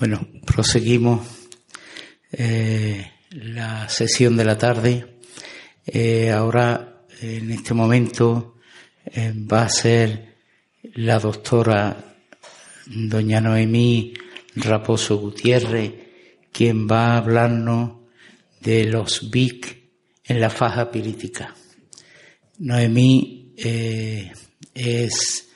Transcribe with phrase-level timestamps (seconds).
[0.00, 1.20] Bueno, proseguimos
[2.32, 5.18] eh, la sesión de la tarde.
[5.86, 8.56] Eh, ahora, en este momento,
[9.04, 10.36] eh, va a ser
[10.94, 12.16] la doctora
[12.86, 14.14] doña Noemí
[14.56, 15.92] Raposo Gutiérrez
[16.50, 17.98] quien va a hablarnos
[18.62, 19.90] de los BIC
[20.24, 21.54] en la faja pirítica.
[22.58, 23.52] Noemí
[24.74, 25.46] es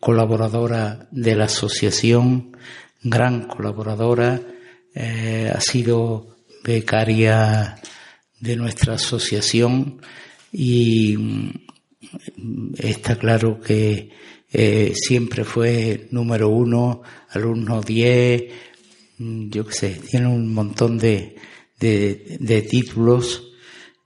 [0.00, 2.56] colaboradora de la asociación
[3.02, 4.40] gran colaboradora,
[4.94, 7.76] eh, ha sido becaria
[8.40, 10.00] de nuestra asociación
[10.52, 14.10] y mm, está claro que
[14.50, 18.44] eh, siempre fue número uno, alumno 10,
[19.18, 21.36] mm, yo qué sé, tiene un montón de,
[21.78, 23.52] de títulos,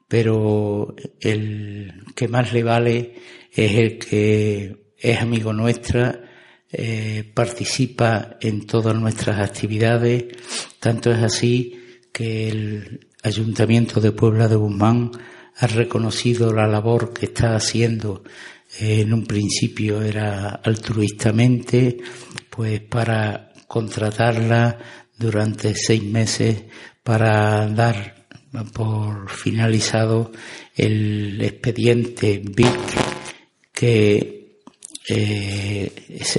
[0.08, 3.14] pero el que más le vale
[3.50, 6.31] es el que es amigo nuestra
[6.72, 10.24] eh, participa en todas nuestras actividades.
[10.80, 11.78] Tanto es así
[12.12, 15.12] que el Ayuntamiento de Puebla de Guzmán
[15.58, 18.24] ha reconocido la labor que está haciendo.
[18.80, 21.98] en un principio era altruistamente,
[22.48, 24.78] pues para contratarla
[25.18, 26.64] durante seis meses
[27.02, 28.26] para dar
[28.72, 30.30] por finalizado
[30.74, 32.68] el expediente BIC
[33.72, 34.41] que
[35.08, 35.92] eh,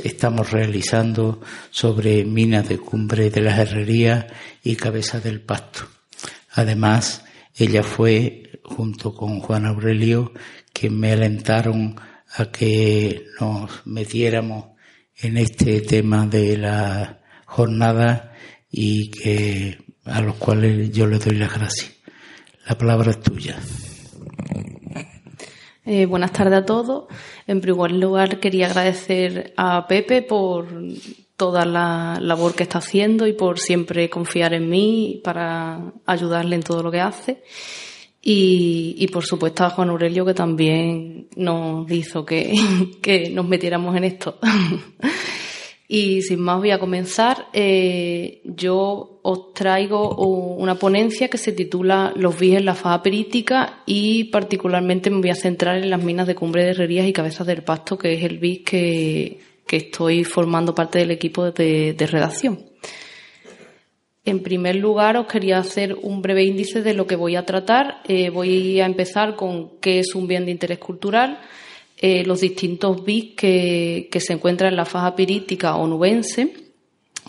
[0.03, 4.25] estamos realizando sobre minas de cumbre de las herrerías
[4.63, 5.87] y cabeza del pasto.
[6.51, 7.23] Además,
[7.55, 10.33] ella fue, junto con Juan Aurelio,
[10.71, 11.95] quien me alentaron
[12.35, 14.65] a que nos metiéramos
[15.17, 18.33] en este tema de la jornada
[18.71, 21.91] y que a los cuales yo le doy las gracias.
[22.67, 23.57] La palabra es tuya.
[25.85, 27.05] Eh, buenas tardes a todos.
[27.45, 30.67] En primer lugar, quería agradecer a Pepe por
[31.35, 36.63] toda la labor que está haciendo y por siempre confiar en mí para ayudarle en
[36.63, 37.43] todo lo que hace.
[38.25, 42.53] Y, por supuesto a Juan Aurelio que también nos hizo que,
[43.01, 44.39] que nos metiéramos en esto.
[45.95, 47.49] Y sin más voy a comenzar.
[47.53, 50.15] Eh, yo os traigo
[50.55, 55.29] una ponencia que se titula Los víes en la faja perítica y particularmente me voy
[55.29, 58.23] a centrar en las minas de Cumbre de Herrerías y Cabezas del Pasto, que es
[58.23, 59.39] el BIS que,
[59.69, 62.65] estoy formando parte del equipo de, redacción.
[64.25, 68.01] En primer lugar, os quería hacer un breve índice de lo que voy a tratar.
[68.07, 71.39] Eh, voy a empezar con qué es un bien de interés cultural
[72.05, 76.53] eh, los distintos BIC que, se encuentran en la faja pirítica onubense,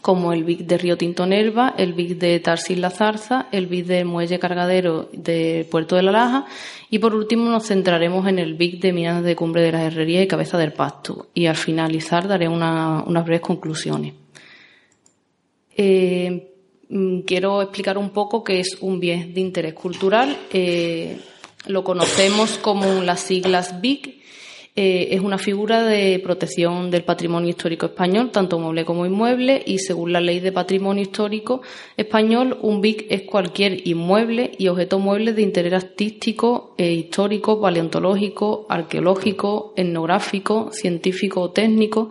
[0.02, 3.86] como el BIC de Río Tinto Nerva, el BIC de Tarsis La Zarza, el BIC
[3.86, 6.46] de Muelle Cargadero de Puerto de la Laja
[6.90, 10.24] y por último nos centraremos en el BIC de Minas de Cumbre de las Herrerías
[10.24, 14.14] y Cabeza del Pasto y al finalizar daré unas breves conclusiones.
[15.76, 16.50] Eh,
[16.88, 20.36] mm, quiero explicar un poco qué es un bien de interés cultural.
[20.52, 21.16] Eh,
[21.68, 24.24] lo conocemos como las siglas BIC
[24.76, 29.78] eh, es una figura de protección del patrimonio histórico español, tanto mueble como inmueble, y
[29.78, 31.62] según la ley de patrimonio histórico
[31.96, 38.66] español, un BIC es cualquier inmueble y objeto mueble de interés artístico, e histórico, paleontológico,
[38.68, 42.10] arqueológico, etnográfico, científico o técnico,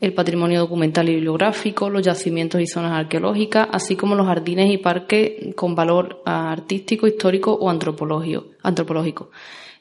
[0.00, 4.78] el patrimonio documental y bibliográfico, los yacimientos y zonas arqueológicas, así como los jardines y
[4.78, 9.30] parques con valor artístico, histórico o antropológico.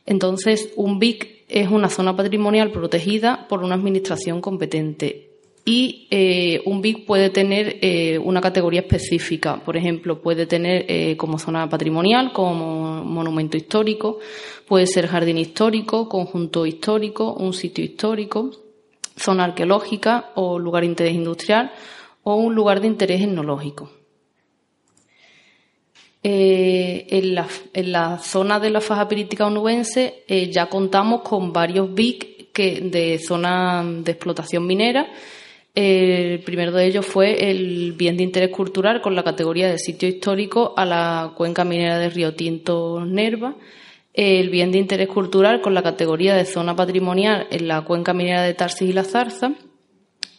[0.07, 5.35] Entonces, un BIC es una zona patrimonial protegida por una administración competente
[5.67, 9.63] y eh, un BIC puede tener eh, una categoría específica.
[9.65, 14.19] Por ejemplo, puede tener eh, como zona patrimonial, como monumento histórico,
[14.67, 18.51] puede ser jardín histórico, conjunto histórico, un sitio histórico,
[19.17, 21.71] zona arqueológica o lugar de interés industrial
[22.21, 23.89] o un lugar de interés etnológico.
[26.27, 32.51] Eh, en, la, zona de la faja pirítica onubense eh, ya contamos con varios BIC
[32.51, 35.05] que, de zona de explotación minera.
[35.75, 40.09] el primero de ellos fue el bien de interés cultural con la categoría de sitio
[40.09, 43.55] histórico a la cuenca minera de Río Tinto Nerva.
[44.11, 48.41] El bien de interés cultural con la categoría de zona patrimonial en la cuenca minera
[48.41, 49.53] de Tarsis y la Zarza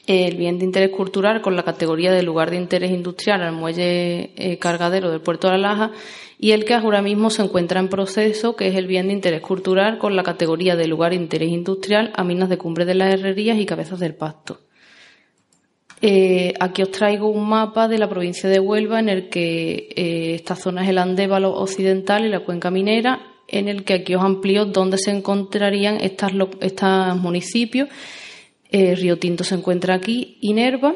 [0.06, 4.30] el bien de interés cultural con la categoría de lugar de interés industrial al muelle
[4.36, 5.90] eh, cargadero del puerto de la Laja
[6.38, 9.40] y el que ahora mismo se encuentra en proceso, que es el bien de interés
[9.40, 13.14] cultural con la categoría de lugar de interés industrial a minas de cumbre de las
[13.14, 14.60] herrerías y cabezas del pasto.
[16.02, 20.34] Eh, aquí os traigo un mapa de la provincia de Huelva en el que eh,
[20.34, 24.22] esta zona es el Andévalo occidental y la cuenca minera, en el que aquí os
[24.22, 26.32] amplío dónde se encontrarían estos
[27.16, 27.88] municipios
[28.70, 30.94] eh, Río Tinto se encuentra aquí, Inerva,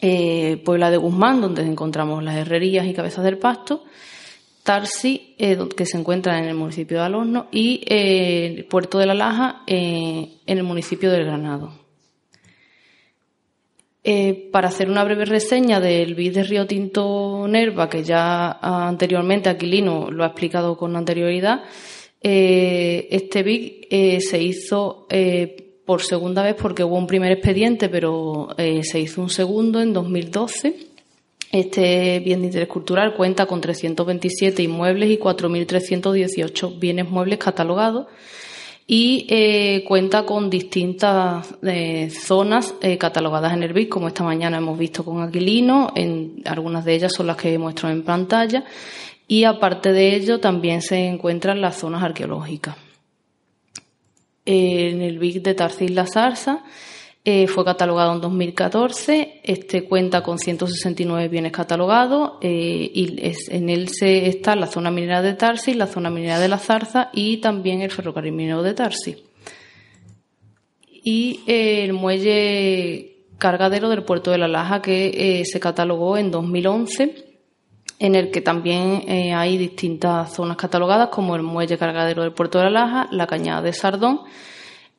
[0.00, 3.84] eh, Puebla de Guzmán, donde encontramos las herrerías y cabezas del pasto,
[4.62, 9.14] Tarsi, eh, que se encuentra en el municipio de Alorno, y eh, Puerto de la
[9.14, 11.86] Laja, en el municipio del Granado.
[14.52, 20.10] para hacer una breve reseña del BID de Río Tinto Nerva, que ya anteriormente Aquilino
[20.12, 21.64] lo ha explicado con anterioridad,
[22.20, 25.08] este BID se hizo
[25.86, 29.92] por segunda vez porque hubo un primer expediente, pero eh, se hizo un segundo en
[29.92, 30.76] 2012.
[31.52, 38.08] Este bien de interés cultural cuenta con 327 inmuebles y 4.318 bienes muebles catalogados
[38.88, 44.78] y eh, cuenta con distintas eh, zonas catalogadas en el BIC, como esta mañana hemos
[44.78, 48.64] visto con Aquilino, en, algunas de ellas son las que muestro en pantalla,
[49.26, 52.85] y aparte de ello también se encuentran las zonas arqueológicas
[54.46, 56.62] en el BIC de Tarcis La Zarza.
[57.28, 59.40] Eh, fue catalogado en 2014.
[59.42, 63.20] Este cuenta con 169 bienes catalogados eh, y
[63.50, 67.10] en él se está la zona minera de Tarsis, la zona minera de la Zarza
[67.12, 69.16] y también el ferrocarril minero de Tarsis.
[70.88, 77.25] Y eh, el muelle cargadero del puerto de La Laja que se catalogó en 2011
[77.98, 82.58] en el que también eh, hay distintas zonas catalogadas como el muelle cargadero del puerto
[82.58, 84.20] de la Laja, la cañada de Sardón,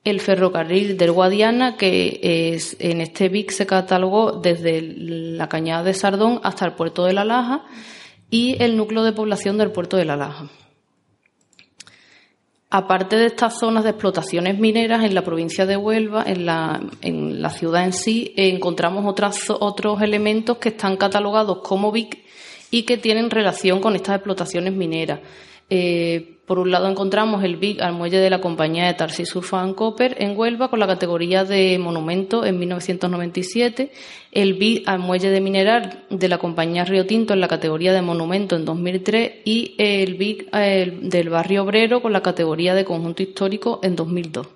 [0.03, 2.19] el ferrocarril del Guadiana, que
[2.53, 7.13] es, en este BIC se catalogó desde la cañada de Sardón hasta el puerto de
[7.13, 7.65] la Laja
[8.29, 10.49] y el núcleo de población del puerto de la Laja.
[12.69, 17.41] Aparte de estas zonas de explotaciones mineras en la provincia de Huelva, en la, en
[17.41, 19.05] la ciudad en sí, encontramos
[19.59, 22.27] otros elementos que están catalogados como BIC
[22.71, 25.19] y que tienen relación con estas explotaciones mineras.
[25.69, 29.73] Eh, por un lado encontramos el BIC al muelle de la compañía de Tarsis Surfan
[29.73, 33.91] Copper en Huelva con la categoría de monumento en 1997,
[34.31, 38.01] el BIC al muelle de mineral de la compañía Río Tinto en la categoría de
[38.01, 43.81] monumento en 2003 y el BIC del barrio obrero con la categoría de conjunto histórico
[43.83, 44.47] en 2002.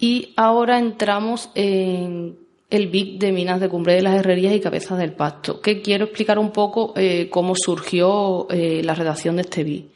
[0.00, 2.38] Y ahora entramos en
[2.70, 6.04] el BIC de Minas de Cumbre de las Herrerías y Cabezas del Pasto, que quiero
[6.04, 9.86] explicar un poco eh, cómo surgió eh, la redacción de este BIC.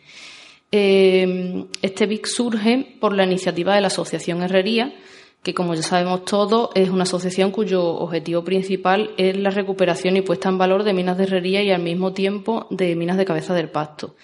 [0.74, 4.94] Eh, este BIC surge por la iniciativa de la Asociación Herrería,
[5.42, 10.22] que como ya sabemos todos es una asociación cuyo objetivo principal es la recuperación y
[10.22, 13.52] puesta en valor de minas de herrería y al mismo tiempo de minas de cabeza
[13.52, 14.14] del pasto.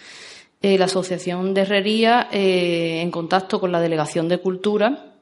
[0.63, 5.17] la Asociación de Herrería, en contacto con la Delegación de Cultura,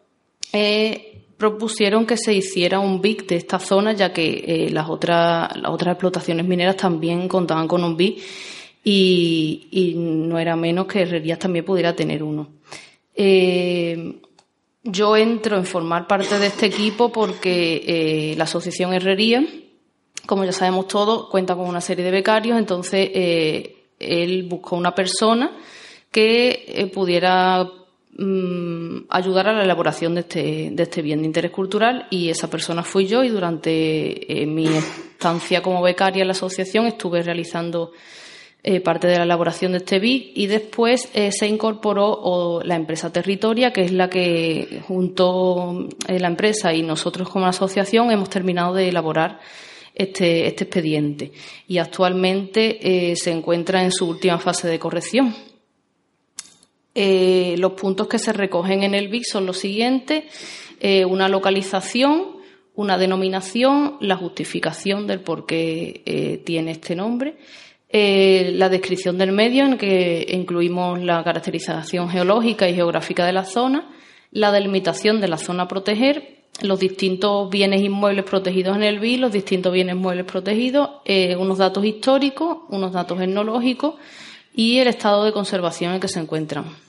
[1.37, 5.71] propusieron que se hiciera un BIC de esta zona, ya que eh, las, otras, las
[5.71, 8.23] otras explotaciones mineras también contaban con un BIC
[8.85, 12.49] y, no era menos que Herrerías también pudiera tener uno.
[13.15, 14.21] Eh,
[14.85, 19.45] yo entro en formar parte de este equipo porque eh, la Asociación Herrería,
[20.27, 25.51] como ya sabemos todos, cuenta con una serie de becarios, entonces él buscó una persona
[26.11, 27.69] que pudiera
[28.19, 32.49] Mm, ayudar a la elaboración de este, de este bien de interés cultural y esa
[32.49, 37.93] persona fui yo y durante eh, mi estancia como becaria en la asociación estuve realizando
[38.63, 43.13] eh, parte de la elaboración de este BIC y después eh, se incorporó la empresa
[43.13, 48.89] Territoria, que es la que junto la empresa y nosotros como asociación hemos terminado de
[48.89, 49.41] elaborar
[49.95, 51.33] este, este expediente
[51.69, 55.35] y actualmente se encuentra en su última fase de corrección.
[56.99, 60.25] Eh, los puntos que se recogen en el BIC son los siguientes.
[60.81, 62.39] Eh, una localización,
[62.75, 67.37] una denominación, la justificación del por qué eh, tiene este nombre,
[67.93, 73.91] la descripción del medio en que incluimos la caracterización geológica y geográfica de la zona,
[74.33, 79.21] la delimitación de la zona a proteger, los distintos bienes inmuebles protegidos en el BIC,
[79.21, 80.91] los distintos bienes muebles protegidos,
[81.39, 83.95] unos datos históricos, unos datos etnológicos
[84.55, 86.86] y el estado de conservación en que se encuentran.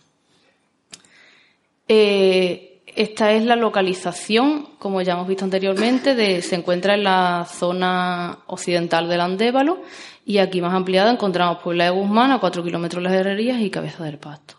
[1.88, 7.46] Eh, esta es la localización, como ya hemos visto anteriormente, de, se encuentra en la
[7.46, 9.84] zona occidental del Andévalo
[10.25, 13.70] y aquí más ampliada encontramos Puebla de Guzmán a 4 kilómetros de las herrerías y
[13.70, 14.56] Cabeza del Pasto.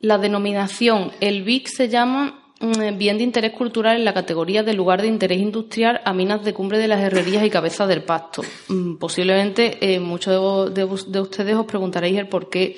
[0.00, 4.74] La denominación, el BIC se llama mm, bien de interés cultural en la categoría de
[4.74, 8.42] lugar de interés industrial a minas de cumbre de las herrerías y cabeza del pasto.
[8.68, 12.76] Mm, posiblemente eh, muchos de, de, ustedes os preguntaréis el por qué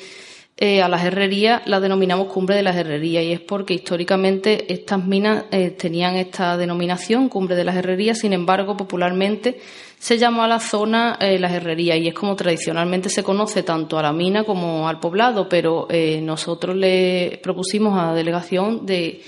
[0.57, 5.05] eh, a las herrerías las denominamos cumbre de las herrerías y es porque históricamente estas
[5.05, 9.61] minas eh, tenían esta denominación, cumbre de las herrerías, sin embargo, popularmente
[9.99, 13.99] se llamó a la zona eh, las herrerías y es como tradicionalmente se conoce tanto
[13.99, 15.89] a la mina como al poblado, pero
[16.23, 19.23] nosotros le propusimos a la delegación de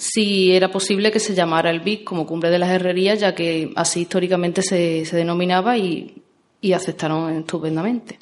[0.00, 3.70] si era posible que se llamara el BIC como Cumbre de las Herrerías, ya que
[3.76, 6.22] así históricamente se, denominaba y,
[6.74, 8.18] aceptaron estupendamente.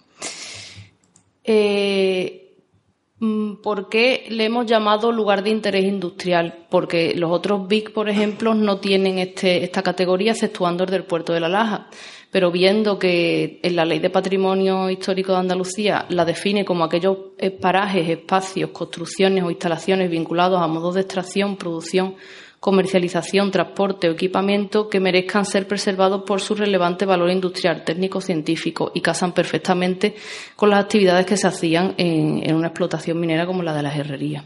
[3.69, 6.65] ¿Por qué le hemos llamado lugar de interés industrial?
[6.71, 11.35] Porque los otros BIC, por ejemplo, no tienen este, esta categoría, exceptuando el del puerto
[11.35, 11.91] de la Laja
[12.31, 17.17] pero viendo que en la Ley de Patrimonio Histórico de Andalucía la define como aquellos
[17.61, 22.17] parajes, espacios, construcciones o instalaciones vinculados a modos de extracción, producción,
[22.61, 28.91] comercialización, transporte o equipamiento que merezcan ser preservados por su relevante valor industrial, técnico, científico
[28.95, 30.17] y casan perfectamente
[30.57, 34.45] con las actividades que se hacían en, una explotación minera como la de las herrerías.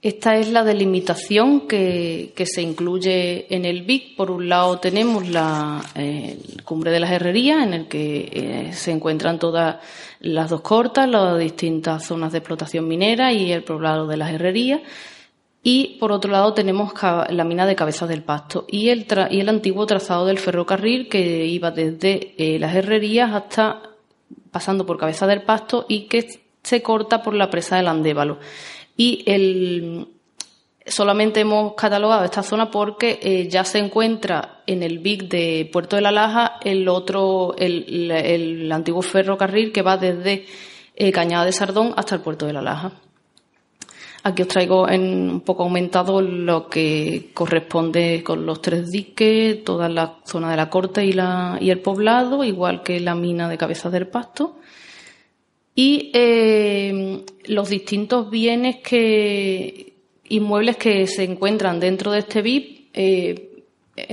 [0.00, 4.16] Esta es la delimitación que, se incluye en el BIC.
[4.16, 5.80] Por un lado tenemos la
[6.64, 9.76] cumbre de las herrerías, en el que eh, se encuentran todas
[10.18, 14.80] las dos cortas, las distintas zonas de explotación minera y el poblado de las herrerías.
[15.62, 19.06] Y por otro lado tenemos la mina de Cabezas del Pasto y el,
[19.48, 23.82] antiguo trazado del ferrocarril que iba desde eh, las herrerías hasta
[24.50, 26.26] pasando por Cabezas del Pasto y que
[26.62, 28.38] se corta por la presa del Andévalo
[28.96, 30.08] y el,
[30.86, 35.96] solamente hemos catalogado esta zona porque eh, ya se encuentra en el BIC de Puerto
[35.96, 40.46] de la Laja el otro, el, antiguo ferrocarril que va desde
[40.94, 42.92] eh, Cañada de Sardón hasta el Puerto de la Laja.
[44.24, 49.88] Aquí os traigo en un poco aumentado lo que corresponde con los tres diques, toda
[49.88, 53.58] la zona de la corte y, la, y el poblado, igual que la mina de
[53.58, 54.58] Cabezas del Pasto.
[55.74, 59.94] Y eh, los distintos bienes que
[60.28, 63.64] inmuebles que se encuentran dentro de este BIP, eh,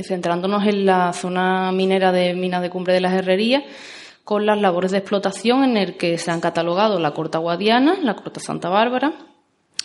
[0.03, 3.63] centrándonos en la zona minera de Minas de Cumbre de las Herrerías,
[4.23, 8.15] con las labores de explotación en el que se han catalogado la Corta Guadiana, la
[8.15, 9.13] Corta Santa Bárbara,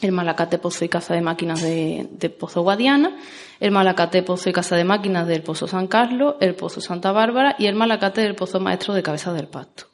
[0.00, 3.16] el Malacate Pozo y Casa de Máquinas de, Pozo Guadiana,
[3.60, 7.56] el Malacate Pozo y Casa de Máquinas del Pozo San Carlos, el Pozo Santa Bárbara
[7.58, 9.86] y el Malacate del Pozo Maestro de Cabeza del Pasto.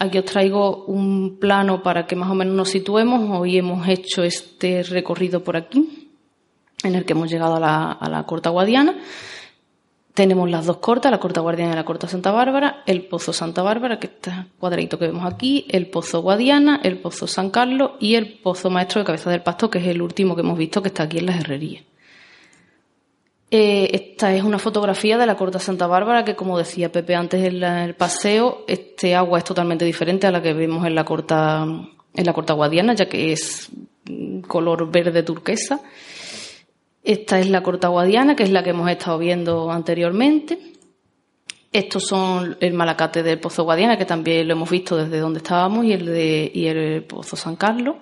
[0.00, 3.36] Aquí os traigo un plano para que más o menos nos situemos.
[3.36, 6.08] Hoy hemos hecho este recorrido por aquí,
[6.84, 8.96] en el que hemos llegado a la, Corta Guadiana.
[10.18, 13.62] Tenemos las dos cortas, la Corta Guadiana y la Corta Santa Bárbara, el Pozo Santa
[13.62, 18.16] Bárbara, que está cuadradito que vemos aquí, el Pozo Guadiana, el Pozo San Carlos y
[18.16, 20.88] el Pozo Maestro de Cabeza del Pasto, que es el último que hemos visto que
[20.88, 21.84] está aquí en las herrerías.
[23.52, 27.44] Eh, esta es una fotografía de la Corta Santa Bárbara que, como decía Pepe antes
[27.44, 31.62] en el paseo, este agua es totalmente diferente a la que vemos en la Corta,
[31.62, 33.70] en la Corta Guadiana, ya que es
[34.48, 35.80] color verde turquesa.
[37.08, 40.58] Esta es la Corta Guadiana, que es la que hemos estado viendo anteriormente.
[41.72, 45.86] Estos son el Malacate del Pozo Guadiana, que también lo hemos visto desde donde estábamos,
[45.86, 47.96] y el, de, el Pozo San Carlos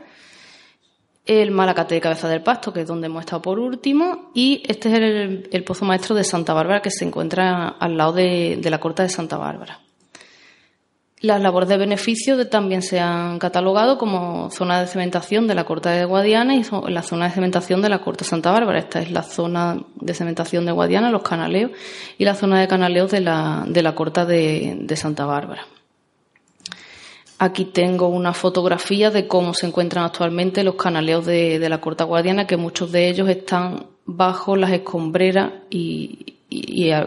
[1.24, 4.88] el Malacate de Cabeza del Pasto, que es donde hemos estado por último, y este
[4.88, 9.04] es el, Pozo Maestro de Santa Bárbara, que se encuentra al lado de, la Corta
[9.04, 9.80] de Santa Bárbara.
[11.20, 15.90] Las labores de beneficio también se han catalogado como zona de cementación de la Corta
[15.90, 18.78] de Guadiana y la zona de cementación de la Corta de Santa Bárbara.
[18.78, 21.70] Esta es la zona de cementación de Guadiana, los canaleos,
[22.18, 25.66] y la zona de canaleos de la, de la Corta de Santa Bárbara.
[27.38, 32.46] Aquí tengo una fotografía de cómo se encuentran actualmente los canaleos de, la Corta Guadiana,
[32.46, 36.34] que muchos de ellos están bajo las escombreras y,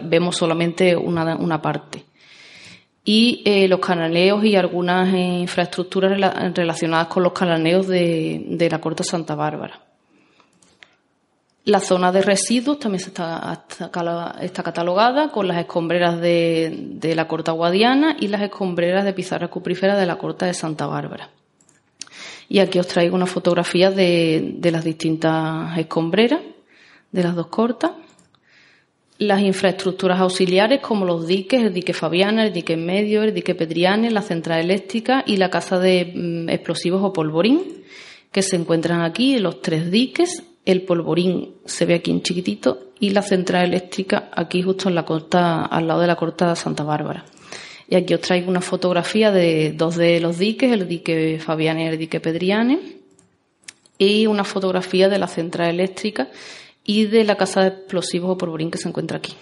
[0.03, 2.03] vemos solamente una, parte.
[3.11, 6.11] Y eh, los canaleos y algunas infraestructuras
[6.53, 9.89] relacionadas con los canaleos de la Corta Santa Bárbara.
[11.69, 13.63] La zona de residuos también está,
[14.41, 19.95] está, catalogada con las escombreras de, la Corta Guadiana y las escombreras de pizarra cuprífera
[19.95, 21.29] de la Corta de Santa Bárbara.
[22.47, 26.41] Y aquí os traigo una fotografía de, las distintas escombreras
[27.11, 27.91] de las dos cortas.
[29.19, 34.09] Las infraestructuras auxiliares como los diques, el dique Fabiana, el dique Medio, el dique Pedriane,
[34.09, 37.83] la central eléctrica y la casa de mm, explosivos o polvorín,
[38.31, 43.09] que se encuentran aquí, los tres diques el polvorín se ve aquí en chiquitito y
[43.09, 47.25] la central eléctrica aquí justo en la costa, al lado de la corta Santa Bárbara.
[47.87, 51.87] Y aquí os traigo una fotografía de dos de los diques, el dique Fabiane y
[51.87, 52.79] el dique Pedriane,
[53.97, 56.29] y una fotografía de la central eléctrica
[56.89, 59.35] y de la casa de explosivos o polvorín que se encuentra aquí.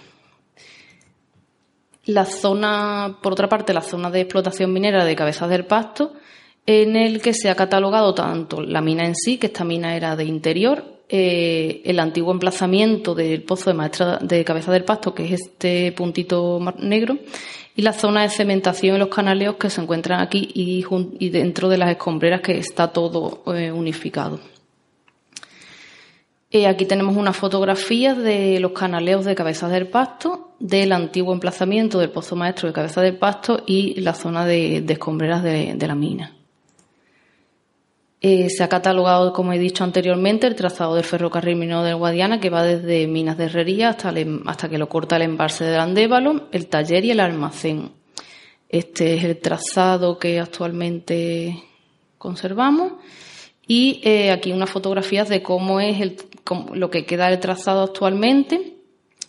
[2.04, 6.12] La zona, por otra parte, la zona de explotación minera de Cabezas del Pasto,
[6.66, 10.14] en el que se ha catalogado tanto la mina en sí, que esta mina era
[10.14, 15.24] de interior, eh, el antiguo emplazamiento del pozo de maestra de cabeza del pasto, que
[15.24, 17.16] es este puntito negro,
[17.74, 21.78] y la zona de cementación y los canaleos que se encuentran aquí y, dentro de
[21.78, 24.38] las escombreras que está todo eh, unificado.
[26.50, 31.98] Eh, aquí tenemos unas fotografías de los canaleos de Cabezas del Pasto, del antiguo emplazamiento
[31.98, 36.34] del Pozo Maestro de Cabezas del Pasto y la zona de, escombreras de, la mina.
[38.22, 42.40] Eh, se ha catalogado, como he dicho anteriormente, el trazado del ferrocarril minero del Guadiana,
[42.40, 45.78] que va desde Minas de Herrería hasta, em, hasta que lo corta el embalse del
[45.78, 47.92] Andévalo, el taller y el almacén.
[48.70, 51.62] Este es el trazado que actualmente
[52.16, 52.94] conservamos.
[53.68, 56.16] Y eh, aquí unas fotografías de cómo es el,
[56.72, 58.78] lo que queda del trazado actualmente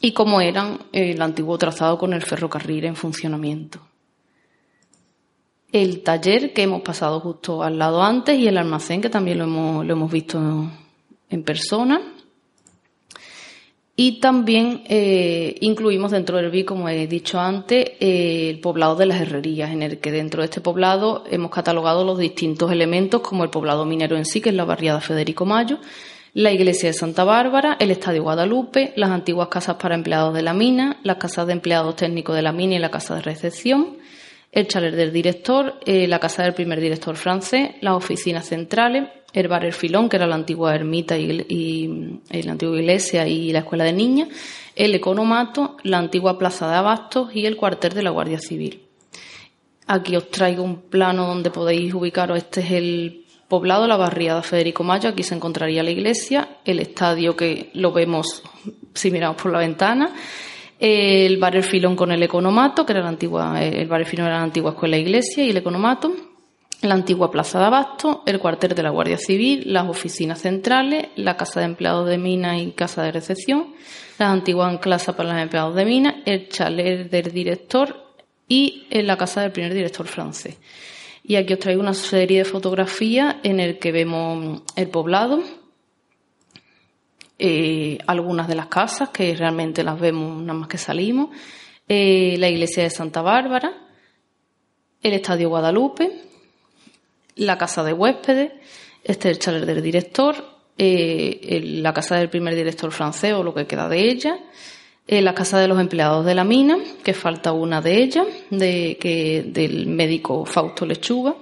[0.01, 3.81] y cómo eran el antiguo trazado con el ferrocarril en funcionamiento.
[5.71, 9.43] El taller que hemos pasado justo al lado antes y el almacén que también lo
[9.43, 10.39] hemos, lo hemos visto
[11.29, 12.01] en persona.
[14.01, 19.05] Y también eh, incluimos dentro del BI, como he dicho antes, eh, el poblado de
[19.05, 23.43] las herrerías, en el que dentro de este poblado hemos catalogado los distintos elementos, como
[23.43, 25.79] el poblado minero en sí, que es la barriada Federico Mayo,
[26.33, 30.53] la iglesia de Santa Bárbara, el Estadio Guadalupe, las antiguas casas para empleados de la
[30.53, 33.97] mina, las casas de empleados técnicos de la mina y la casa de recepción,
[34.51, 39.47] el chalet del director, eh, la casa del primer director francés, las oficinas centrales, el
[39.47, 41.27] bar El Filón, que era la antigua ermita y,
[42.29, 44.29] la antigua iglesia y la escuela de niñas,
[44.75, 48.81] el economato, la antigua plaza de abastos y el cuartel de la Guardia Civil.
[49.85, 52.37] Aquí os traigo un plano donde podéis ubicaros.
[52.37, 55.09] Este es el poblado, la barriada Federico Mayo.
[55.09, 58.43] Aquí se encontraría la iglesia, el estadio que lo vemos
[58.93, 60.13] si miramos por la ventana,
[60.79, 64.27] el bar El Filón con el economato, que era la antigua, el bar El Filón
[64.27, 66.13] era la antigua escuela iglesia y el economato
[66.81, 71.35] la antigua Plaza de Abasto, el cuartel de la Guardia Civil, las oficinas centrales, la
[71.35, 73.73] Casa de Empleados de Mina y Casa de Recepción,
[74.17, 78.01] las antiguas clases para los empleados de Mina, el chalet del director
[78.47, 80.57] y la casa del primer director francés.
[81.23, 85.43] Y aquí os traigo una serie de fotografías en el que vemos el poblado,
[87.39, 91.29] eh, algunas de las casas que realmente las vemos nada más que salimos,
[91.87, 93.73] eh, la iglesia de Santa Bárbara,
[95.01, 96.11] el Estadio Guadalupe,
[97.35, 98.51] la casa de huéspedes,
[99.03, 100.35] este es el chalet del director,
[100.77, 104.39] eh, la casa del primer director francés o lo que queda de ella,
[105.07, 108.95] eh, la casa de los empleados de la mina, que falta una de ellas, de,
[109.01, 111.35] que, del médico Fausto Lechuga,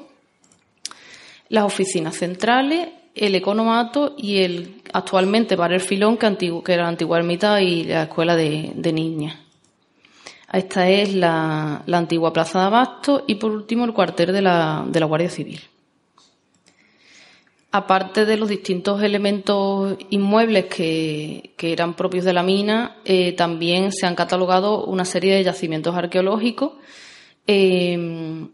[1.49, 6.89] las oficinas centrales, el economato y el actualmente Bar El Filón, que, que era la
[6.89, 9.35] antigua ermita y la escuela de, niñas.
[10.51, 15.29] Esta es la, antigua plaza de abasto y por último el cuartel de la Guardia
[15.29, 15.61] Civil
[17.77, 24.05] aparte de los distintos elementos inmuebles que, eran propios de la mina, eh, también se
[24.07, 26.73] han catalogado una serie de yacimientos arqueológicos.
[27.45, 28.49] Em,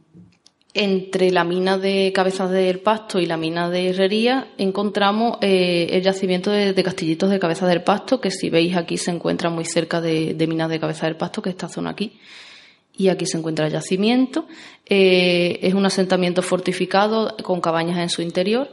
[0.74, 6.02] entre la mina de Cabezas del Pasto y la mina de Herrería encontramos eh, el
[6.02, 10.02] yacimiento de, Castillitos de Cabezas del Pasto, que si veis aquí se encuentra muy cerca
[10.02, 12.20] de, de Minas de Cabezas del Pasto, que es esta zona aquí.
[12.96, 14.48] Y aquí se encuentra el yacimiento.
[14.86, 18.70] Eh, es un asentamiento fortificado con cabañas en su interior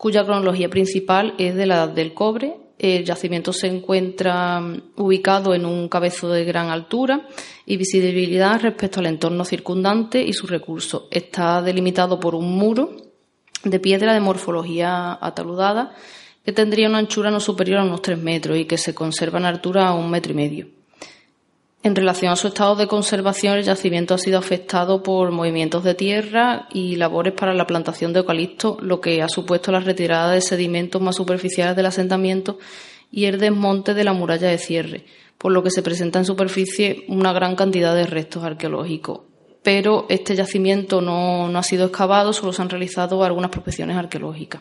[0.00, 2.56] cuya cronología principal es de la Edad del Cobre.
[2.82, 7.28] El yacimiento se encuentra mm, ubicado en un cabezo de gran altura
[7.66, 11.02] y visibilidad respecto al entorno circundante y sus recursos.
[11.10, 12.96] Está delimitado por un muro
[13.64, 15.94] de piedra de morfología ataludada
[16.42, 19.44] que tendría una anchura no superior a unos tres metros y que se conserva en
[19.44, 20.79] altura a un metro y medio.
[21.82, 25.94] En relación a su estado de conservación, el yacimiento ha sido afectado por movimientos de
[25.94, 30.42] tierra y labores para la plantación de eucalipto, lo que ha supuesto la retirada de
[30.42, 32.58] sedimentos más superficiales del asentamiento
[33.10, 35.06] y el desmonte de la muralla de cierre,
[35.38, 39.20] por lo que se presenta en superficie una gran cantidad de restos arqueológicos.
[39.62, 44.60] Pero este yacimiento no, ha sido excavado, solo se han realizado algunas prospecciones arqueológicas.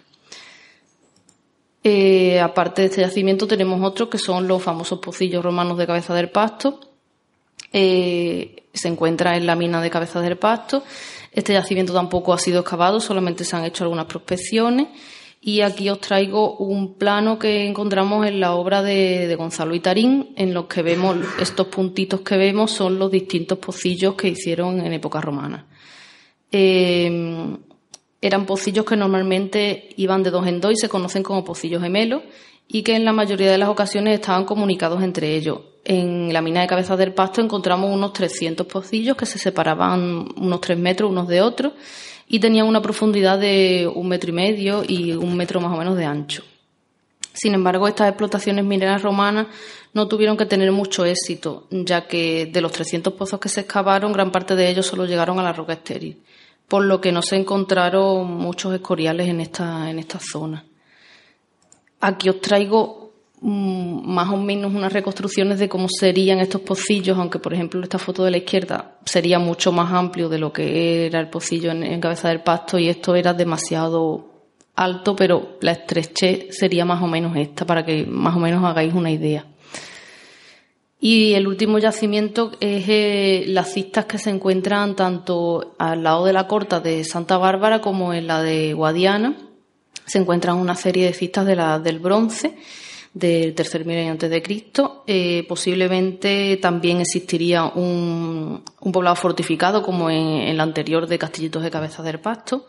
[1.84, 6.14] Eh, aparte de este yacimiento tenemos otros que son los famosos pocillos romanos de cabeza
[6.14, 6.89] del pasto,
[7.74, 10.84] eh, se encuentra en la mina de Cabeza del Pasto.
[11.32, 14.88] Este yacimiento tampoco ha sido excavado, solamente se han hecho algunas prospecciones.
[15.42, 20.54] Y aquí os traigo un plano que encontramos en la obra de, Gonzalo Itarín, en
[20.54, 25.22] los que vemos, estos puntitos que vemos son los distintos pocillos que hicieron en época
[25.22, 25.66] romana.
[26.52, 27.58] Eh,
[28.22, 32.24] eran pocillos que normalmente iban de dos en dos y se conocen como pocillos gemelos
[32.68, 35.60] y que en la mayoría de las ocasiones estaban comunicados entre ellos.
[35.86, 40.62] En la mina de Cabezas del Pasto encontramos unos 300 pocillos que se separaban unos
[40.62, 41.74] 3 metros unos de otros
[42.28, 45.98] y tenían una profundidad de un metro y medio y un metro más o menos
[45.98, 46.44] de ancho.
[47.34, 49.48] Sin embargo, estas explotaciones mineras romanas
[49.94, 54.12] no tuvieron que tener mucho éxito, ya que de los 300 pozos que se excavaron,
[54.12, 56.22] gran parte de ellos solo llegaron a la roca estéril,
[56.68, 60.66] por lo que no se encontraron muchos escoriales en esta, en esta zona.
[62.02, 62.99] Aquí os traigo
[63.42, 68.26] más o menos unas reconstrucciones de cómo serían estos pocillos, aunque por ejemplo esta foto
[68.26, 72.30] de la izquierda sería mucho más amplio de lo que era el pocillo en, cabeza
[72.30, 74.28] del pasto y esto era demasiado
[74.76, 78.94] alto, pero la estrechez sería más o menos esta, para que más o menos hagáis
[78.94, 79.46] una idea.
[81.02, 86.34] Y el último yacimiento es eh, las cistas que se encuentran tanto al lado de
[86.34, 89.38] la corta de Santa Bárbara como en la de Guadiana.
[90.06, 92.58] Se encuentran una serie de cistas de la, del bronce
[93.14, 95.04] del tercer milenio antes de Cristo.
[95.08, 102.04] Eh, posiblemente también existiría un, poblado fortificado como en, la anterior de Castillitos de Cabeza
[102.04, 102.68] del Pasto.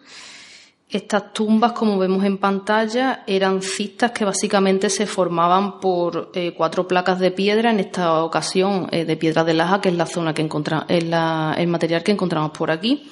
[0.88, 6.88] Estas tumbas, como vemos en pantalla, eran cistas que básicamente se formaban por eh, cuatro
[6.88, 10.34] placas de piedra, en esta ocasión eh, de piedra de laja, que es la zona
[10.34, 13.08] que encontramos, el material que encontramos por aquí.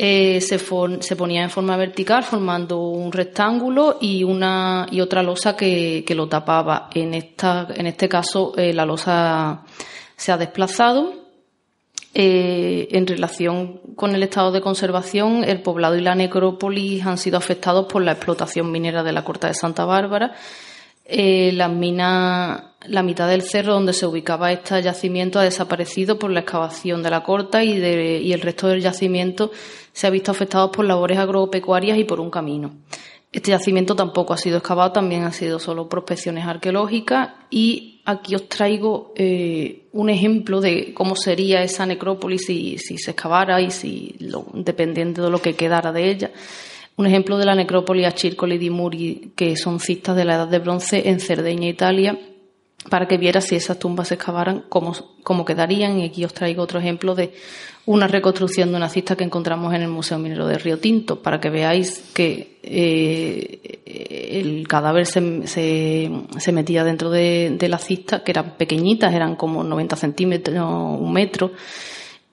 [0.00, 5.56] Eh, se, se, ponía en forma vertical, formando un rectángulo y una y otra losa
[5.56, 6.88] que, que lo tapaba.
[6.94, 9.64] En esta, en este caso, la losa
[10.14, 11.18] se ha desplazado
[12.14, 17.36] eh, en relación con el estado de conservación, el poblado y la necrópolis han sido
[17.36, 20.34] afectados por la explotación minera de la Corta de Santa Bárbara.
[21.04, 26.30] Eh, las minas, la mitad del cerro donde se ubicaba este yacimiento ha desaparecido por
[26.30, 27.72] la excavación de la corta y,
[28.32, 29.50] el resto del yacimiento
[29.92, 32.76] se ha visto afectado por labores agropecuarias y por un camino.
[33.30, 38.48] Este yacimiento tampoco ha sido excavado, también han sido solo prospecciones arqueológicas y aquí os
[38.48, 44.16] traigo eh, un ejemplo de cómo sería esa necrópolis si, se excavara y si
[44.54, 46.30] dependiendo de lo que quedara de ella.
[46.96, 50.58] Un ejemplo de la necrópolis Achircoli di Muri, que son cistas de la Edad de
[50.58, 52.18] Bronce en Cerdeña, Italia,
[52.90, 55.98] para que viera si esas tumbas se excavaran, cómo, cómo quedarían.
[56.00, 57.32] Y aquí os traigo otro ejemplo de
[57.86, 61.40] una reconstrucción de una cista que encontramos en el Museo Minero de Río Tinto, para
[61.40, 63.80] que veáis que eh,
[64.40, 69.64] el cadáver se, se, metía dentro de, de, la cista, que eran pequeñitas, eran como
[69.64, 71.52] 90 centímetros, un metro,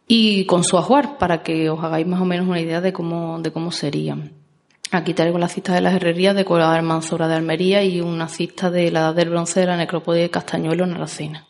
[0.07, 3.39] y con su ajuar, para que os hagáis más o menos una idea de cómo,
[3.41, 4.44] de cómo serían.
[4.91, 8.69] Aquí traigo la cista de las herrerías de Cueva Manzora de Almería y una cista
[8.69, 11.47] de la Edad del Bronce de la Necrópolis de Castañuelo en Aracena.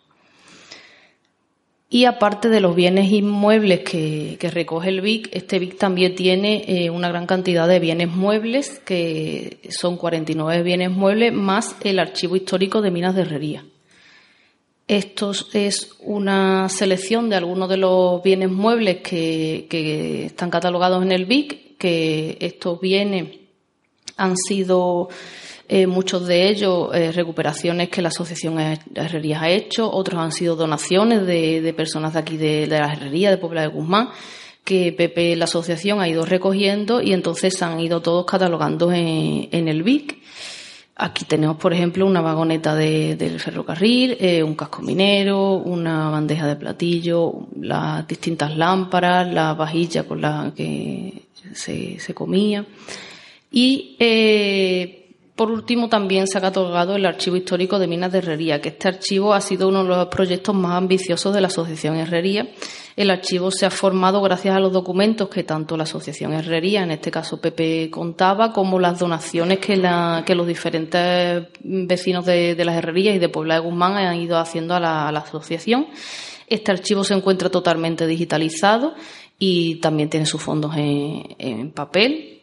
[1.89, 6.89] Y aparte de los bienes inmuebles que, recoge el BIC, este BIC también tiene eh,
[6.89, 12.81] una gran cantidad de bienes muebles, que son 49 bienes muebles, más el archivo histórico
[12.81, 13.65] de minas de herrería.
[14.87, 21.11] Esto es una selección de algunos de los bienes muebles que, que están catalogados en
[21.11, 23.37] el BIC, que estos bienes
[24.17, 25.09] han sido
[25.67, 30.55] eh, muchos de ellos eh, recuperaciones que la Asociación Herrerías ha hecho, otros han sido
[30.55, 34.09] donaciones de, personas de aquí de, la herrería de Puebla de Guzmán,
[34.63, 39.81] que Pepe, la asociación, ha ido recogiendo y entonces han ido todos catalogando en, el
[39.81, 40.21] BIC.
[40.97, 46.55] Aquí tenemos, por ejemplo, una vagoneta del ferrocarril, eh, un casco minero, una bandeja de
[46.55, 52.65] platillo, las distintas lámparas, la vajilla con la que se, comía.
[53.51, 53.95] Y
[55.35, 58.87] por último, también se ha catalogado el Archivo Histórico de Minas de Herrería, que este
[58.87, 62.47] archivo ha sido uno de los proyectos más ambiciosos de la Asociación Herrería.
[62.95, 66.91] El archivo se ha formado gracias a los documentos que tanto la Asociación Herrería, en
[66.91, 73.19] este caso Pepe, contaba, como las donaciones que, los diferentes vecinos de, las herrerías y
[73.19, 75.87] de Puebla de Guzmán han ido haciendo a la, asociación.
[76.47, 78.93] Este archivo se encuentra totalmente digitalizado
[79.37, 82.35] y también tiene sus fondos en papel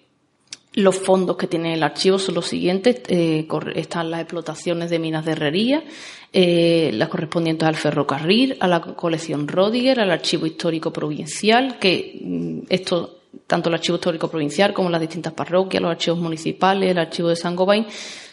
[0.75, 3.03] los fondos que tiene el archivo son los siguientes.
[3.09, 5.85] Eh, están las explotaciones de minas de herrería,
[6.33, 12.59] eh, las correspondientes al ferrocarril, a la colección Rodiger, al archivo histórico provincial, que mm,
[12.71, 17.29] esto, tanto el archivo histórico provincial como las distintas parroquias, los archivos municipales, el archivo
[17.29, 17.87] de San Gobain,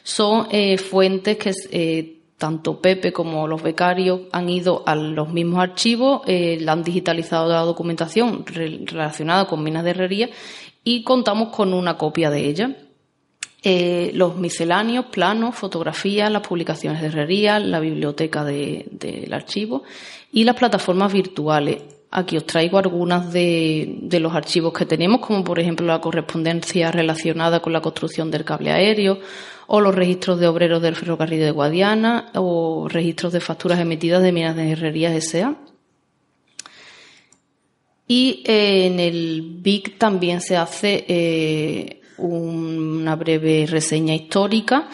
[0.04, 6.22] son eh, fuentes que tanto Pepe como los becarios han ido a los mismos archivos,
[6.26, 10.30] la han digitalizado la documentación relacionada con minas de herrería
[10.84, 12.76] y contamos con una copia de ella.
[13.62, 19.84] Eh, los misceláneos, planos, fotografías, las publicaciones de herrería, la biblioteca del archivo
[20.32, 21.84] y las plataformas virtuales.
[22.12, 27.60] Aquí os traigo algunas de, los archivos que tenemos, como por ejemplo la correspondencia relacionada
[27.60, 29.20] con la construcción del cable aéreo,
[29.72, 34.32] o los registros de obreros del ferrocarril de Guadiana, o registros de facturas emitidas de
[34.32, 35.56] minas de herrería S.A.
[38.08, 44.90] Y eh, en el BIC también se hace eh, una breve reseña histórica.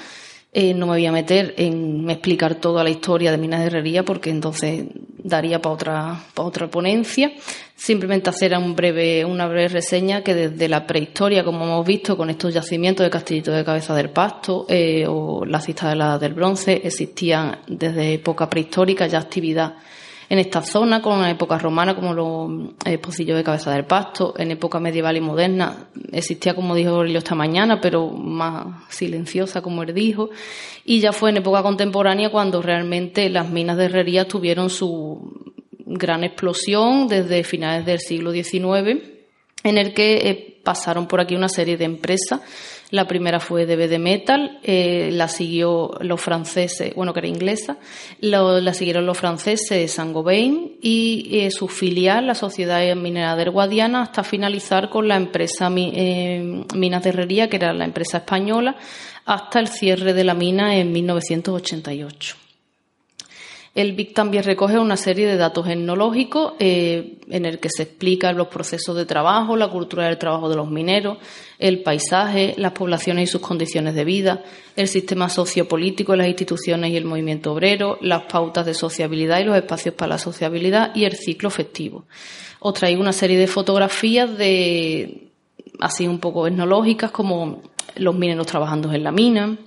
[0.51, 4.03] Eh, no me voy a meter en explicar toda la historia de Minas de Herrería
[4.03, 4.85] porque entonces
[5.17, 7.31] daría para otra, para otra ponencia.
[7.75, 12.29] Simplemente hacer un breve, una breve reseña que desde la prehistoria, como hemos visto con
[12.29, 16.33] estos yacimientos de Castillito de Cabeza del Pasto eh, o la cista de la del
[16.33, 19.75] Bronce, existían desde época prehistórica ya actividad
[20.29, 24.33] en esta zona, con la época romana, como los eh, pocillos de cabeza del pasto,
[24.38, 29.83] en época medieval y moderna, existía, como dijo Aurelio esta mañana, pero más silenciosa, como
[29.83, 30.29] él dijo,
[30.83, 35.34] y ya fue en época contemporánea cuando realmente las minas de herrería tuvieron su
[35.97, 39.01] gran explosión desde finales del siglo XIX,
[39.63, 42.41] en el que eh, pasaron por aquí una serie de empresas
[42.91, 47.77] la primera fue DBD Metal, eh, la siguió los franceses, bueno, que era inglesa,
[48.19, 54.23] la siguieron los franceses Saint-Gobain y eh, su filial, la Sociedad Minera de Guadiana, hasta
[54.23, 58.75] finalizar con la empresa eh, Minas de Herrería, que era la empresa española,
[59.25, 62.44] hasta el cierre de la mina en 1988.
[63.75, 68.38] El BIC también recoge una serie de datos etnológicos eh, en el que se explican
[68.38, 71.17] los procesos de trabajo, la cultura del trabajo de los mineros,
[71.59, 74.43] el paisaje, las poblaciones y sus condiciones de vida,
[74.77, 79.57] el sistema sociopolítico, las instituciones y el movimiento obrero, las pautas de sociabilidad y los
[79.57, 82.05] espacios para la sociabilidad y el ciclo festivo.
[82.61, 85.31] Os traigo una serie de fotografías de
[85.81, 87.61] así un poco etnológicas como
[87.97, 89.57] los mineros trabajando en la mina,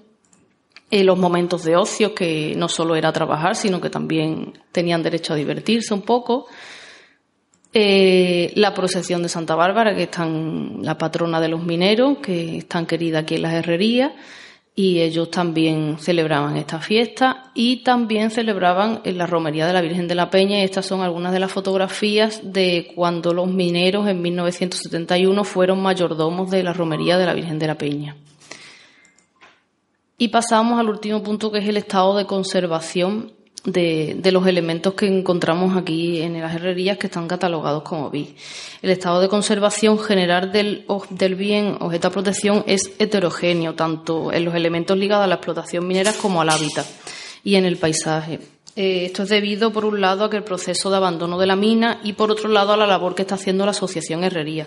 [0.90, 5.34] eh, los momentos de ocio, que no solo era trabajar, sino que también tenían derecho
[5.34, 6.46] a divertirse un poco.
[7.74, 12.58] Eh, la procesión de Santa Bárbara, que es tan, la patrona de los mineros, que
[12.58, 14.12] es tan querida aquí en las herrerías,
[14.74, 20.06] y ellos también celebraban esta fiesta y también celebraban en la romería de la Virgen
[20.06, 24.22] de la Peña y estas son algunas de las fotografías de cuando los mineros en
[24.22, 28.14] 1971 fueron mayordomos de la romería de la Virgen de la Peña.
[30.20, 33.32] Y pasamos al último punto que es el estado de conservación
[33.64, 38.34] de, los elementos que encontramos aquí en las herrerías que están catalogados como BI.
[38.82, 44.44] El estado de conservación general del, del bien objeto de protección es heterogéneo, tanto en
[44.44, 46.86] los elementos ligados a la explotación minera como al hábitat
[47.44, 48.40] y en el paisaje.
[48.74, 51.54] Eh, esto es debido, por un lado, a que el proceso de abandono de la
[51.54, 54.66] mina y, por otro lado, a la labor que está haciendo la Asociación Herrería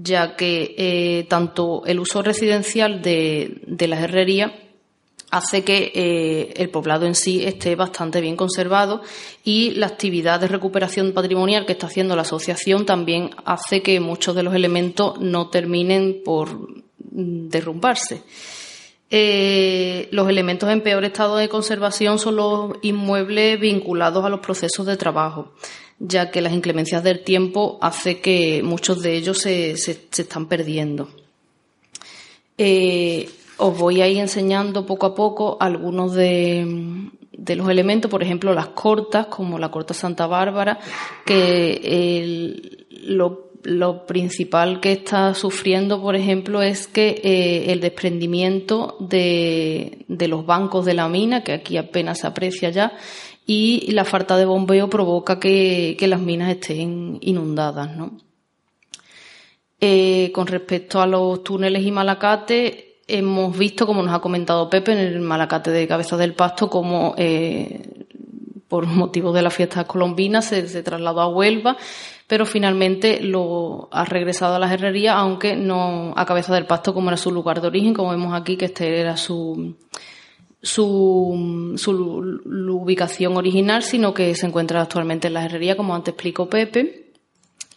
[0.00, 4.52] ya que eh, tanto el uso residencial de, de las herrerías
[5.30, 9.02] hace que eh, el poblado en sí esté bastante bien conservado
[9.44, 14.34] y la actividad de recuperación patrimonial que está haciendo la asociación también hace que muchos
[14.34, 16.48] de los elementos no terminen por
[17.00, 18.22] derrumbarse.
[19.10, 24.84] Eh, los elementos en peor estado de conservación son los inmuebles vinculados a los procesos
[24.86, 25.52] de trabajo,
[25.98, 31.08] ya que las inclemencias del tiempo hace que muchos de ellos se, se, están perdiendo.
[32.58, 38.54] Eh, os voy a ir enseñando poco a poco algunos de, los elementos, por ejemplo,
[38.54, 40.78] las cortas, como la corta Santa Bárbara,
[41.26, 50.46] que lo, principal que está sufriendo, por ejemplo, es que eh, el desprendimiento de, los
[50.46, 52.92] bancos de la mina, que aquí apenas se aprecia ya,
[53.44, 57.90] y la falta de bombeo provoca que, las minas estén inundadas,
[59.80, 64.92] eh, con respecto a los túneles y malacates, hemos visto, como nos ha comentado Pepe
[64.92, 68.06] en el Malacate de Cabeza del Pasto, como eh,
[68.68, 71.76] por motivo de las fiestas colombinas se, trasladó a Huelva,
[72.26, 77.08] pero finalmente lo ha regresado a las herrerías, aunque no a Cabeza del Pasto como
[77.08, 79.74] era su lugar de origen, como vemos aquí que este era su
[80.60, 86.48] su, su ubicación original, sino que se encuentra actualmente en las herrerías, como antes explicó
[86.48, 87.07] Pepe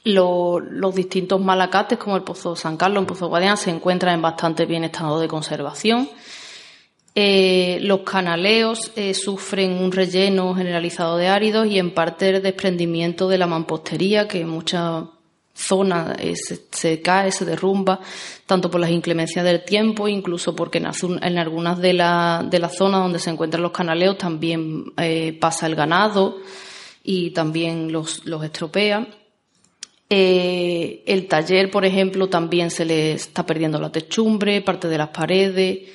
[0.04, 4.66] los distintos malacates, como el Pozo San Carlos, el Pozo Guadiana, se encuentran en bastante
[4.66, 6.10] bien estado de conservación.
[7.14, 13.28] Eh, los canaleos eh, sufren un relleno generalizado de áridos y en parte el desprendimiento
[13.28, 15.04] de la mampostería, que en muchas
[15.54, 16.36] zonas eh,
[16.72, 18.00] se, cae, se derrumba,
[18.46, 23.30] tanto por las inclemencias del tiempo, incluso porque en, algunas de, las zonas donde se
[23.30, 24.94] encuentran los canaleos también
[25.40, 26.38] pasa el ganado
[27.04, 29.06] y también los, los estropea.
[30.14, 35.08] Eh, el taller, por ejemplo, también se le está perdiendo la techumbre, parte de las
[35.08, 35.88] paredes.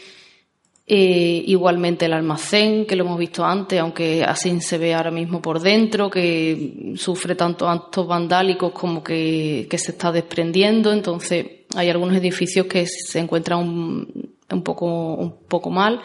[0.87, 5.42] Eh, igualmente el almacén, que lo hemos visto antes, aunque así se ve ahora mismo
[5.42, 10.94] por dentro, que sufre tanto actos vandálicos como que, se está desprendiendo.
[10.94, 16.00] Entonces, hay algunos edificios que se encuentran un, poco, un poco mal.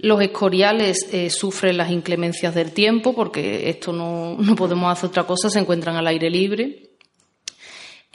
[0.00, 5.24] Los escoriales eh, sufren las inclemencias del tiempo, porque esto no, no podemos hacer otra
[5.24, 6.87] cosa, se encuentran al aire libre.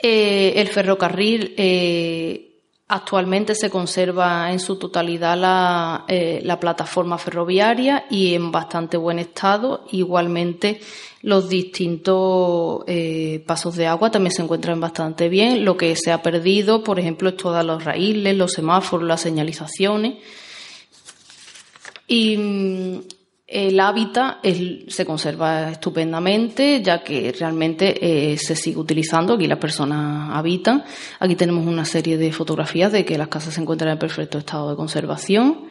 [0.06, 2.54] Eh, el ferrocarril, eh,
[2.86, 9.18] Actualmente se conserva en su totalidad la, eh, la, plataforma ferroviaria y en bastante buen
[9.18, 9.86] estado.
[9.90, 10.80] Igualmente,
[11.22, 15.64] los distintos eh, pasos de agua también se encuentran bastante bien.
[15.64, 20.18] Lo que se ha perdido, por ejemplo, es todos los raíles, los semáforos, las señalizaciones.
[22.06, 23.00] Y mm,
[23.46, 24.38] el hábitat
[24.88, 30.82] se conserva estupendamente, ya que realmente eh, se sigue utilizando, aquí las personas habitan.
[31.20, 34.70] Aquí tenemos una serie de fotografías de que las casas se encuentran en perfecto estado
[34.70, 35.66] de conservación.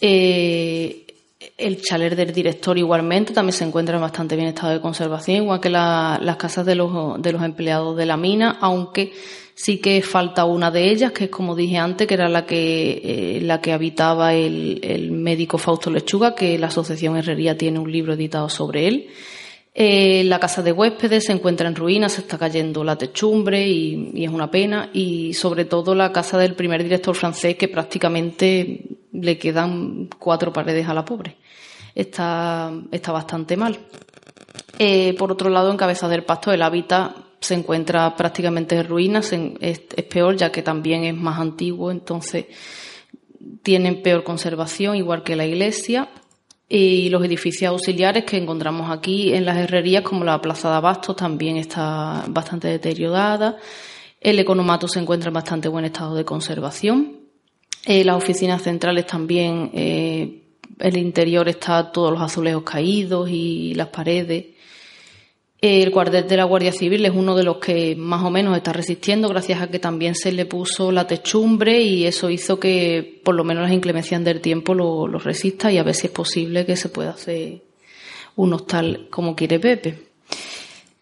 [0.00, 1.11] Eh,
[1.56, 5.60] el chaler del director igualmente también se encuentra en bastante bien estado de conservación, igual
[5.60, 9.12] que las casas de los, de los empleados de la mina, aunque
[9.54, 13.00] Sí que falta una de ellas, que es como dije antes, que era la que,
[13.04, 18.14] eh, la que habitaba el, médico Fausto Lechuga, que la Asociación Herrería tiene un libro
[18.14, 19.08] editado sobre él.
[19.74, 24.24] Eh, la casa de huéspedes se encuentra en ruinas, se está cayendo la techumbre y,
[24.24, 24.90] es una pena.
[24.92, 30.88] Y sobre todo la casa del primer director francés, que prácticamente le quedan cuatro paredes
[30.88, 31.36] a la pobre.
[31.94, 33.78] Está, está bastante mal.
[34.78, 39.32] Eh, por otro lado, en Cabeza del Pasto, el hábitat se encuentra prácticamente en ruinas,
[39.32, 42.46] es, peor ya que también es más antiguo, entonces
[43.62, 46.08] tienen peor conservación, igual que la iglesia.
[46.68, 51.16] Y los edificios auxiliares que encontramos aquí en las herrerías, como la Plaza de Abastos,
[51.16, 53.58] también está bastante deteriorada.
[54.18, 57.21] El economato se encuentra en bastante buen estado de conservación.
[57.84, 60.42] Eh, las oficinas centrales también, eh,
[60.78, 64.46] el interior está todos los azulejos caídos y las paredes.
[65.60, 68.72] El cuartel de la Guardia Civil es uno de los que más o menos está
[68.72, 73.36] resistiendo gracias a que también se le puso la techumbre y eso hizo que por
[73.36, 76.74] lo menos las inclemencias del tiempo lo, resista y a ver si es posible que
[76.74, 77.62] se pueda hacer
[78.34, 79.98] un hostal como quiere Pepe.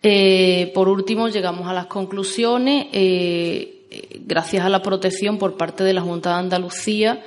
[0.02, 2.88] Eh, por último, llegamos a las conclusiones.
[2.92, 3.79] Eh,
[4.24, 7.22] gracias a la protección por parte de la Junta de Andalucía,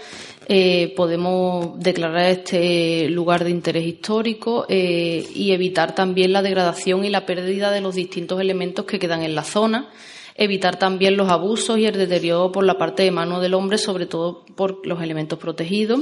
[0.48, 7.10] eh, podemos declarar este lugar de interés histórico eh, y evitar también la degradación y
[7.10, 9.90] la pérdida de los distintos elementos que quedan en la zona,
[10.36, 14.06] evitar también los abusos y el deterioro por la parte de mano del hombre, sobre
[14.06, 16.02] todo por los elementos protegidos.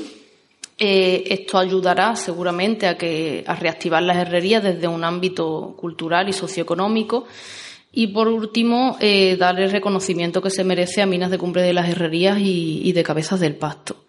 [0.80, 6.34] Eh, esto ayudará seguramente a, que, a reactivar las herrerías desde un ámbito cultural y
[6.34, 7.26] socioeconómico.
[7.92, 11.74] Y por último, eh, dar el reconocimiento que se merece a Minas de Cumbre de
[11.74, 14.06] las Herrerías y, de Cabezas del Pasto.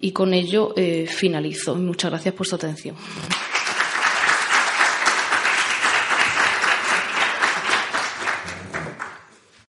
[0.00, 1.74] Y con ello eh, finalizo.
[1.74, 2.94] Muchas gracias por su atención.